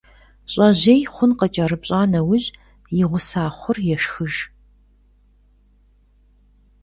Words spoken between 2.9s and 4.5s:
и гъуса хъур ешхыж.